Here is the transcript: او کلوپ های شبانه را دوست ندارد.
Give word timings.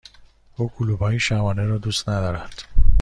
او 0.55 0.71
کلوپ 0.71 0.99
های 0.99 1.19
شبانه 1.19 1.65
را 1.65 1.77
دوست 1.77 2.09
ندارد. 2.09 2.63